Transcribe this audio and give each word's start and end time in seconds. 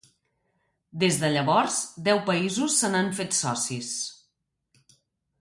Des 1.03 1.19
de 1.23 1.29
llavors, 1.33 1.77
deu 2.07 2.21
països 2.31 2.79
s'han 2.81 3.13
fet 3.21 3.39
socis. 3.41 3.93